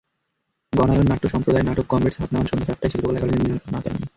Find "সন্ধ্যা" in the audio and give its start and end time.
2.47-2.67